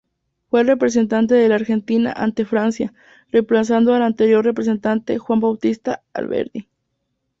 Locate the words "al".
3.93-4.01